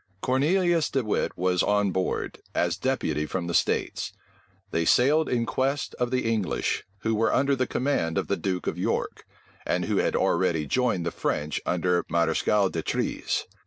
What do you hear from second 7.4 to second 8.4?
the command of the